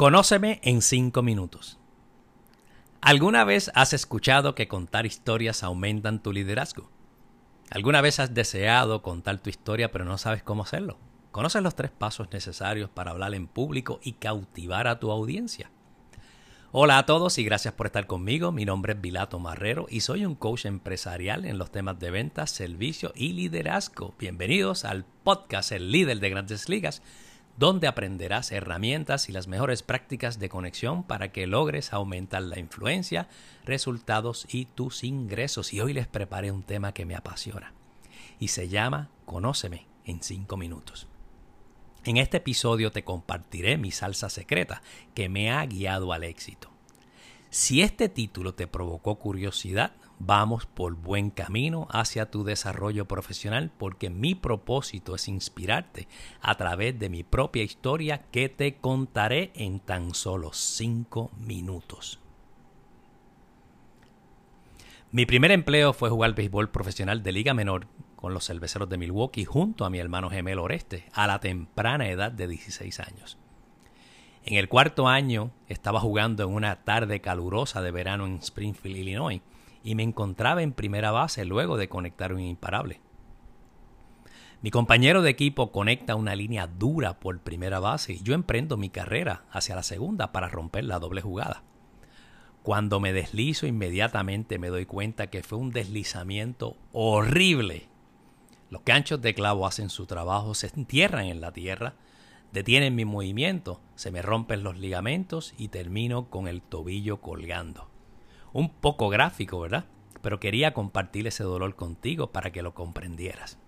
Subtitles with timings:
[0.00, 1.78] Conóceme en 5 minutos.
[3.02, 6.90] ¿Alguna vez has escuchado que contar historias aumentan tu liderazgo?
[7.70, 10.96] ¿Alguna vez has deseado contar tu historia pero no sabes cómo hacerlo?
[11.32, 15.70] ¿Conoces los tres pasos necesarios para hablar en público y cautivar a tu audiencia?
[16.72, 18.52] Hola a todos y gracias por estar conmigo.
[18.52, 22.50] Mi nombre es Vilato Marrero y soy un coach empresarial en los temas de ventas,
[22.50, 24.14] servicio y liderazgo.
[24.18, 27.02] Bienvenidos al podcast El líder de grandes ligas
[27.56, 33.28] donde aprenderás herramientas y las mejores prácticas de conexión para que logres aumentar la influencia,
[33.64, 35.72] resultados y tus ingresos.
[35.72, 37.74] Y hoy les preparé un tema que me apasiona
[38.38, 41.06] y se llama Conóceme en 5 minutos.
[42.04, 44.82] En este episodio te compartiré mi salsa secreta
[45.14, 46.70] que me ha guiado al éxito.
[47.50, 54.10] Si este título te provocó curiosidad, vamos por buen camino hacia tu desarrollo profesional porque
[54.10, 56.06] mi propósito es inspirarte
[56.40, 62.20] a través de mi propia historia que te contaré en tan solo 5 minutos.
[65.10, 69.46] Mi primer empleo fue jugar béisbol profesional de liga menor con los cerveceros de Milwaukee
[69.46, 73.38] junto a mi hermano gemelo Oreste a la temprana edad de 16 años.
[74.44, 79.40] En el cuarto año estaba jugando en una tarde calurosa de verano en Springfield, Illinois,
[79.82, 83.00] y me encontraba en primera base luego de conectar un imparable.
[84.62, 88.90] Mi compañero de equipo conecta una línea dura por primera base y yo emprendo mi
[88.90, 91.62] carrera hacia la segunda para romper la doble jugada.
[92.62, 97.88] Cuando me deslizo inmediatamente me doy cuenta que fue un deslizamiento horrible.
[98.68, 101.94] Los ganchos de clavo hacen su trabajo, se entierran en la tierra,
[102.52, 107.89] detienen mi movimiento, se me rompen los ligamentos y termino con el tobillo colgando
[108.52, 109.84] un poco gráfico, ¿verdad?
[110.22, 113.58] Pero quería compartir ese dolor contigo para que lo comprendieras.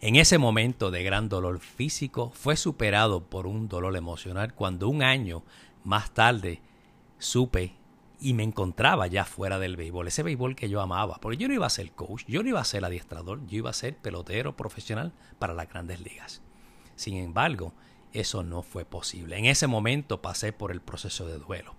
[0.00, 5.02] En ese momento de gran dolor físico fue superado por un dolor emocional cuando un
[5.02, 5.42] año
[5.82, 6.60] más tarde
[7.18, 7.74] supe
[8.20, 11.54] y me encontraba ya fuera del béisbol, ese béisbol que yo amaba, porque yo no
[11.54, 14.56] iba a ser coach, yo no iba a ser adiestrador, yo iba a ser pelotero
[14.56, 16.42] profesional para las grandes ligas.
[16.96, 17.74] Sin embargo,
[18.12, 19.38] eso no fue posible.
[19.38, 21.74] En ese momento pasé por el proceso de duelo.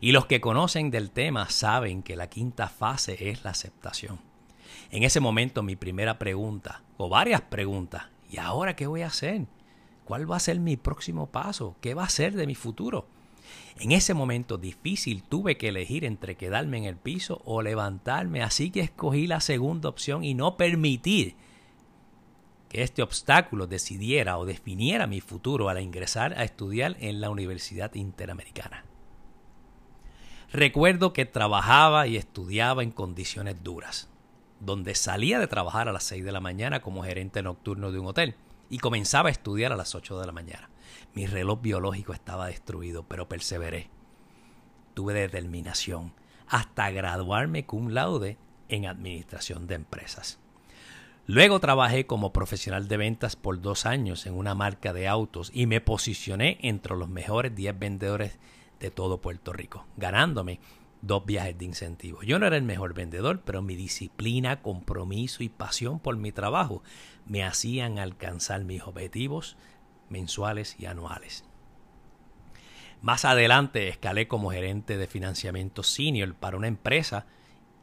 [0.00, 4.20] Y los que conocen del tema saben que la quinta fase es la aceptación.
[4.90, 9.46] En ese momento mi primera pregunta, o varias preguntas, ¿y ahora qué voy a hacer?
[10.04, 11.76] ¿Cuál va a ser mi próximo paso?
[11.80, 13.06] ¿Qué va a ser de mi futuro?
[13.78, 18.70] En ese momento difícil tuve que elegir entre quedarme en el piso o levantarme, así
[18.70, 21.36] que escogí la segunda opción y no permitir
[22.68, 27.94] que este obstáculo decidiera o definiera mi futuro al ingresar a estudiar en la Universidad
[27.94, 28.84] Interamericana.
[30.52, 34.10] Recuerdo que trabajaba y estudiaba en condiciones duras,
[34.60, 38.06] donde salía de trabajar a las 6 de la mañana como gerente nocturno de un
[38.06, 38.34] hotel
[38.68, 40.68] y comenzaba a estudiar a las 8 de la mañana.
[41.14, 43.88] Mi reloj biológico estaba destruido, pero perseveré.
[44.92, 46.12] Tuve determinación
[46.46, 48.36] hasta graduarme cum laude
[48.68, 50.38] en administración de empresas.
[51.26, 55.64] Luego trabajé como profesional de ventas por dos años en una marca de autos y
[55.64, 58.38] me posicioné entre los mejores 10 vendedores
[58.82, 60.58] de todo Puerto Rico, ganándome
[61.02, 62.22] dos viajes de incentivo.
[62.22, 66.82] Yo no era el mejor vendedor, pero mi disciplina, compromiso y pasión por mi trabajo
[67.24, 69.56] me hacían alcanzar mis objetivos
[70.08, 71.44] mensuales y anuales.
[73.00, 77.26] Más adelante escalé como gerente de financiamiento senior para una empresa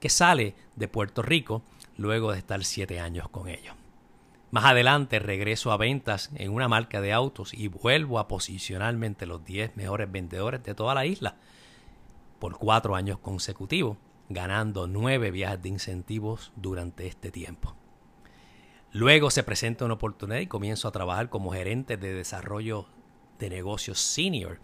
[0.01, 1.61] que sale de Puerto Rico
[1.97, 3.78] luego de estar siete años con ellos.
[4.51, 9.27] Más adelante regreso a ventas en una marca de autos y vuelvo a posicionarme entre
[9.27, 11.37] los 10 mejores vendedores de toda la isla
[12.39, 13.97] por cuatro años consecutivos,
[14.29, 17.75] ganando nueve viajes de incentivos durante este tiempo.
[18.91, 22.87] Luego se presenta una oportunidad y comienzo a trabajar como gerente de desarrollo
[23.37, 24.59] de negocios senior,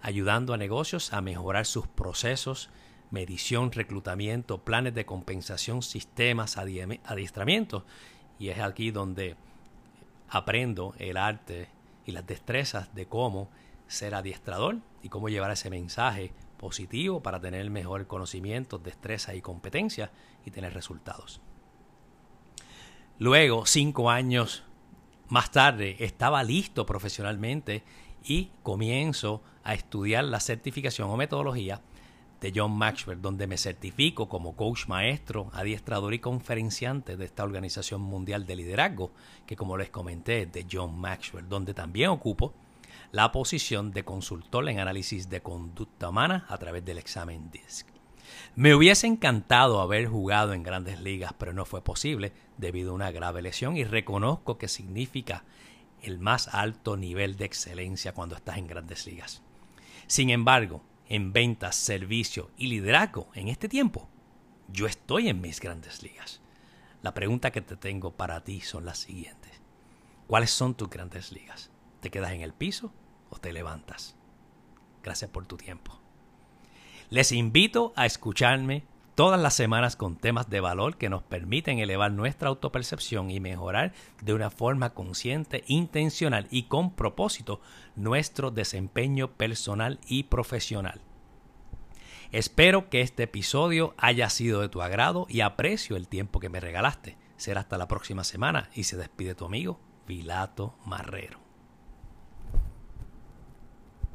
[0.00, 2.70] ayudando a negocios a mejorar sus procesos,
[3.10, 7.84] medición, reclutamiento, planes de compensación, sistemas, adiestramiento
[8.38, 9.36] y es aquí donde
[10.28, 11.68] aprendo el arte
[12.04, 13.48] y las destrezas de cómo
[13.86, 20.10] ser adiestrador y cómo llevar ese mensaje positivo para tener mejor conocimiento, destreza y competencia
[20.44, 21.40] y tener resultados.
[23.18, 24.64] Luego, cinco años
[25.28, 27.82] más tarde, estaba listo profesionalmente
[28.24, 31.80] y comienzo a estudiar la certificación o metodología
[32.40, 38.02] de John Maxwell, donde me certifico como coach maestro, adiestrador y conferenciante de esta Organización
[38.02, 39.10] Mundial de Liderazgo,
[39.46, 42.52] que como les comenté, de John Maxwell, donde también ocupo
[43.12, 47.86] la posición de consultor en análisis de conducta humana a través del examen DISC.
[48.54, 53.10] Me hubiese encantado haber jugado en grandes ligas, pero no fue posible debido a una
[53.10, 55.44] grave lesión y reconozco que significa
[56.02, 59.42] el más alto nivel de excelencia cuando estás en grandes ligas.
[60.06, 64.08] Sin embargo, en ventas, servicio y liderazgo en este tiempo,
[64.68, 66.40] yo estoy en mis grandes ligas.
[67.02, 69.60] La pregunta que te tengo para ti son las siguientes.
[70.26, 71.70] ¿Cuáles son tus grandes ligas?
[72.00, 72.92] ¿Te quedas en el piso
[73.30, 74.16] o te levantas?
[75.02, 76.00] Gracias por tu tiempo.
[77.10, 78.84] Les invito a escucharme
[79.16, 83.92] todas las semanas con temas de valor que nos permiten elevar nuestra autopercepción y mejorar
[84.22, 87.60] de una forma consciente, intencional y con propósito
[87.96, 91.00] nuestro desempeño personal y profesional.
[92.30, 96.60] Espero que este episodio haya sido de tu agrado y aprecio el tiempo que me
[96.60, 97.16] regalaste.
[97.38, 101.45] Será hasta la próxima semana y se despide tu amigo Vilato Marrero.